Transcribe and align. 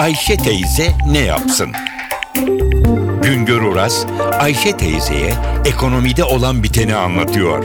Ayşe 0.00 0.36
teyze 0.36 0.86
ne 1.12 1.18
yapsın? 1.18 1.72
Güngör 3.22 3.62
Oras, 3.62 4.06
Ayşe 4.40 4.76
teyzeye 4.76 5.32
ekonomide 5.64 6.24
olan 6.24 6.62
biteni 6.62 6.94
anlatıyor. 6.94 7.64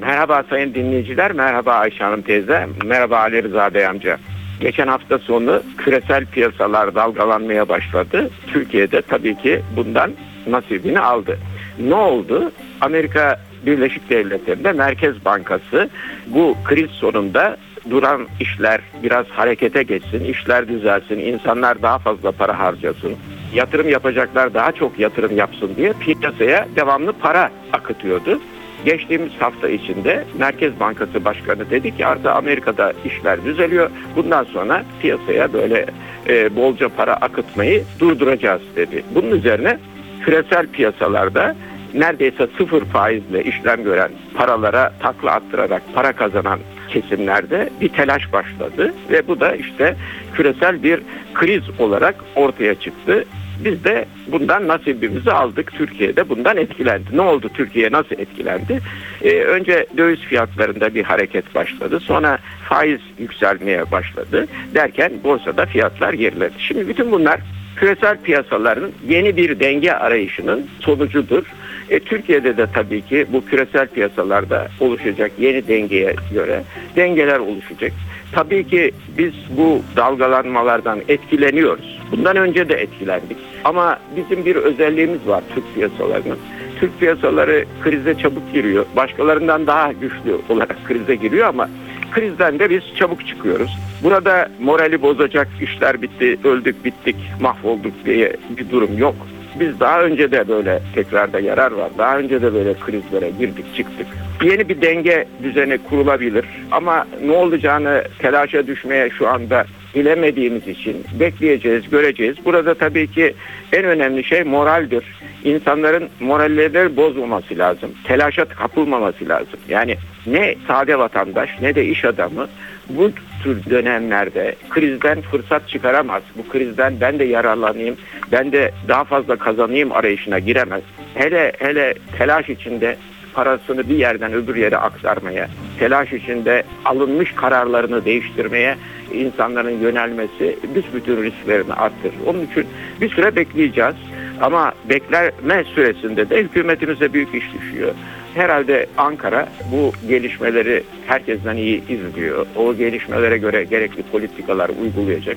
Merhaba 0.00 0.42
sayın 0.50 0.74
dinleyiciler, 0.74 1.32
merhaba 1.32 1.72
Ayşe 1.72 2.04
Hanım 2.04 2.22
teyze, 2.22 2.68
merhaba 2.84 3.18
Ali 3.18 3.42
Rıza 3.42 3.74
Bey 3.74 3.86
amca. 3.86 4.18
Geçen 4.60 4.86
hafta 4.86 5.18
sonu 5.18 5.62
küresel 5.78 6.26
piyasalar 6.26 6.94
dalgalanmaya 6.94 7.68
başladı. 7.68 8.30
Türkiye'de 8.46 9.02
tabii 9.02 9.38
ki 9.38 9.62
bundan 9.76 10.10
nasibini 10.46 11.00
aldı. 11.00 11.38
Ne 11.78 11.94
oldu? 11.94 12.52
Amerika 12.84 13.40
Birleşik 13.66 14.10
Devletleri'nde 14.10 14.72
Merkez 14.72 15.24
Bankası 15.24 15.88
bu 16.26 16.56
kriz 16.64 16.90
sonunda 16.90 17.56
duran 17.90 18.26
işler 18.40 18.80
biraz 19.02 19.26
harekete 19.26 19.82
geçsin, 19.82 20.24
işler 20.24 20.68
düzelsin, 20.68 21.18
insanlar 21.18 21.82
daha 21.82 21.98
fazla 21.98 22.32
para 22.32 22.58
harcasın, 22.58 23.12
yatırım 23.54 23.88
yapacaklar 23.88 24.54
daha 24.54 24.72
çok 24.72 24.98
yatırım 24.98 25.36
yapsın 25.36 25.70
diye 25.76 25.92
piyasaya 26.00 26.68
devamlı 26.76 27.12
para 27.12 27.50
akıtıyordu. 27.72 28.40
Geçtiğimiz 28.84 29.32
hafta 29.38 29.68
içinde 29.68 30.24
Merkez 30.38 30.80
Bankası 30.80 31.24
Başkanı 31.24 31.70
dedi 31.70 31.96
ki 31.96 32.06
artık 32.06 32.26
Amerika'da 32.26 32.92
işler 33.04 33.44
düzeliyor. 33.44 33.90
Bundan 34.16 34.44
sonra 34.44 34.84
piyasaya 35.02 35.52
böyle 35.52 35.86
e, 36.28 36.56
bolca 36.56 36.88
para 36.88 37.14
akıtmayı 37.14 37.84
durduracağız 38.00 38.62
dedi. 38.76 39.04
Bunun 39.14 39.30
üzerine 39.30 39.78
küresel 40.24 40.66
piyasalarda 40.66 41.54
neredeyse 41.94 42.48
sıfır 42.58 42.84
faizle 42.84 43.44
işlem 43.44 43.84
gören 43.84 44.10
paralara 44.34 44.92
takla 45.00 45.30
attırarak 45.30 45.82
para 45.94 46.12
kazanan 46.12 46.58
kesimlerde 46.88 47.70
bir 47.80 47.88
telaş 47.88 48.32
başladı 48.32 48.94
ve 49.10 49.28
bu 49.28 49.40
da 49.40 49.56
işte 49.56 49.96
küresel 50.34 50.82
bir 50.82 51.00
kriz 51.34 51.62
olarak 51.78 52.14
ortaya 52.36 52.74
çıktı. 52.74 53.24
Biz 53.64 53.84
de 53.84 54.04
bundan 54.26 54.68
nasibimizi 54.68 55.32
aldık. 55.32 55.72
Türkiye'de 55.72 56.28
bundan 56.28 56.56
etkilendi. 56.56 57.04
Ne 57.12 57.20
oldu 57.20 57.50
Türkiye 57.54 57.92
nasıl 57.92 58.18
etkilendi? 58.18 58.80
Ee, 59.22 59.40
önce 59.40 59.86
döviz 59.96 60.18
fiyatlarında 60.18 60.94
bir 60.94 61.04
hareket 61.04 61.54
başladı. 61.54 62.00
Sonra 62.00 62.38
faiz 62.68 63.00
yükselmeye 63.18 63.90
başladı. 63.90 64.46
Derken 64.74 65.12
borsada 65.24 65.66
fiyatlar 65.66 66.12
geriledi. 66.12 66.54
Şimdi 66.58 66.88
bütün 66.88 67.12
bunlar 67.12 67.40
küresel 67.76 68.18
piyasaların 68.18 68.90
yeni 69.08 69.36
bir 69.36 69.60
denge 69.60 69.92
arayışının 69.92 70.66
sonucudur. 70.80 71.44
E, 71.90 72.00
Türkiye'de 72.00 72.56
de 72.56 72.66
tabii 72.74 73.02
ki 73.02 73.26
bu 73.32 73.44
küresel 73.44 73.88
piyasalarda 73.88 74.68
oluşacak 74.80 75.32
yeni 75.38 75.68
dengeye 75.68 76.16
göre 76.32 76.62
dengeler 76.96 77.38
oluşacak. 77.38 77.92
Tabii 78.32 78.66
ki 78.68 78.92
biz 79.18 79.32
bu 79.50 79.82
dalgalanmalardan 79.96 81.00
etkileniyoruz. 81.08 82.00
Bundan 82.12 82.36
önce 82.36 82.68
de 82.68 82.74
etkilendik. 82.74 83.36
Ama 83.64 83.98
bizim 84.16 84.44
bir 84.44 84.56
özelliğimiz 84.56 85.26
var 85.26 85.42
Türk 85.54 85.74
piyasalarının. 85.74 86.38
Türk 86.80 87.00
piyasaları 87.00 87.64
krize 87.82 88.18
çabuk 88.18 88.52
giriyor. 88.52 88.86
Başkalarından 88.96 89.66
daha 89.66 89.92
güçlü 89.92 90.38
olarak 90.48 90.76
krize 90.84 91.14
giriyor 91.14 91.48
ama 91.48 91.68
krizden 92.10 92.58
de 92.58 92.70
biz 92.70 92.82
çabuk 92.96 93.26
çıkıyoruz. 93.26 93.78
Burada 94.02 94.48
morali 94.60 95.02
bozacak 95.02 95.48
işler 95.60 96.02
bitti, 96.02 96.38
öldük 96.44 96.84
bittik, 96.84 97.16
mahvolduk 97.40 97.92
diye 98.04 98.36
bir 98.56 98.70
durum 98.70 98.98
yok. 98.98 99.14
Biz 99.60 99.80
daha 99.80 100.02
önce 100.02 100.32
de 100.32 100.48
böyle 100.48 100.80
tekrarda 100.94 101.40
yarar 101.40 101.72
var. 101.72 101.90
Daha 101.98 102.18
önce 102.18 102.42
de 102.42 102.54
böyle 102.54 102.74
krizlere 102.74 103.30
girdik 103.30 103.74
çıktık. 103.76 104.06
Yeni 104.42 104.68
bir 104.68 104.82
denge 104.82 105.26
düzeni 105.42 105.78
kurulabilir 105.78 106.44
ama 106.70 107.06
ne 107.24 107.32
olacağını 107.32 108.04
telaşa 108.18 108.66
düşmeye 108.66 109.10
şu 109.10 109.28
anda 109.28 109.64
bilemediğimiz 109.94 110.68
için 110.68 111.04
bekleyeceğiz, 111.20 111.90
göreceğiz. 111.90 112.36
Burada 112.44 112.74
tabii 112.74 113.06
ki 113.06 113.34
en 113.72 113.84
önemli 113.84 114.24
şey 114.24 114.44
moraldir. 114.44 115.04
İnsanların 115.44 116.08
moralleri 116.20 116.96
bozmaması 116.96 117.58
lazım. 117.58 117.90
Telaşa 118.04 118.44
kapılmaması 118.44 119.28
lazım. 119.28 119.58
Yani 119.68 119.96
ne 120.26 120.54
sade 120.68 120.98
vatandaş 120.98 121.50
ne 121.60 121.74
de 121.74 121.86
iş 121.86 122.04
adamı 122.04 122.48
bu 122.88 123.10
tür 123.44 123.70
dönemlerde 123.70 124.54
krizden 124.70 125.20
fırsat 125.20 125.68
çıkaramaz. 125.68 126.22
Bu 126.36 126.48
krizden 126.48 126.94
ben 127.00 127.18
de 127.18 127.24
yararlanayım, 127.24 127.96
ben 128.32 128.52
de 128.52 128.72
daha 128.88 129.04
fazla 129.04 129.36
kazanayım 129.36 129.92
arayışına 129.92 130.38
giremez. 130.38 130.82
Hele 131.14 131.52
hele 131.58 131.94
telaş 132.18 132.48
içinde 132.48 132.96
parasını 133.34 133.88
bir 133.88 133.96
yerden 133.96 134.32
öbür 134.32 134.56
yere 134.56 134.76
aktarmaya, 134.76 135.48
telaş 135.78 136.12
içinde 136.12 136.62
alınmış 136.84 137.32
kararlarını 137.32 138.04
değiştirmeye 138.04 138.76
insanların 139.12 139.80
yönelmesi 139.80 140.58
büsbütün 140.74 141.22
risklerini 141.22 141.72
arttırır. 141.72 142.14
Onun 142.26 142.46
için 142.46 142.66
bir 143.00 143.10
süre 143.10 143.36
bekleyeceğiz. 143.36 143.94
Ama 144.40 144.72
bekleme 144.88 145.64
süresinde 145.64 146.30
de 146.30 146.36
hükümetimize 146.36 147.12
büyük 147.12 147.34
iş 147.34 147.44
düşüyor. 147.54 147.92
Herhalde 148.34 148.86
Ankara 148.98 149.48
bu 149.72 149.92
gelişmeleri 150.08 150.82
herkesten 151.06 151.56
iyi 151.56 151.88
izliyor. 151.88 152.46
O 152.56 152.74
gelişmelere 152.74 153.38
göre 153.38 153.64
gerekli 153.64 154.02
politikalar 154.02 154.70
uygulayacak. 154.82 155.36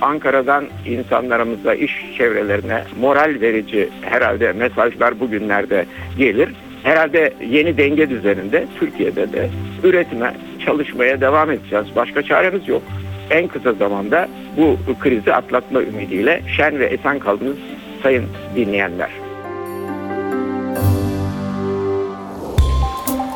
Ankara'dan 0.00 0.64
insanlarımıza, 0.86 1.74
iş 1.74 1.92
çevrelerine 2.18 2.84
moral 3.00 3.40
verici 3.40 3.88
herhalde 4.00 4.52
mesajlar 4.52 5.20
bugünlerde 5.20 5.86
gelir. 6.18 6.48
Herhalde 6.82 7.32
yeni 7.50 7.76
denge 7.78 8.10
düzeninde 8.10 8.66
Türkiye'de 8.80 9.32
de 9.32 9.50
üretime, 9.84 10.34
çalışmaya 10.66 11.20
devam 11.20 11.50
edeceğiz. 11.50 11.86
Başka 11.96 12.22
çaremiz 12.22 12.68
yok. 12.68 12.82
En 13.30 13.48
kısa 13.48 13.72
zamanda 13.72 14.28
bu 14.56 14.78
krizi 15.00 15.34
atlatma 15.34 15.82
ümidiyle 15.82 16.42
şen 16.56 16.78
ve 16.78 16.86
esen 16.86 17.18
kaldınız 17.18 17.56
sayın 18.02 18.24
dinleyenler. 18.56 19.23